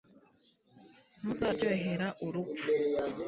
Ntuzaryohera 1.21 2.07
urupfu 2.25 2.67